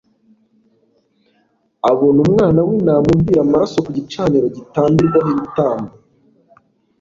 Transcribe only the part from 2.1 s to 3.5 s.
umwana w'intama uvira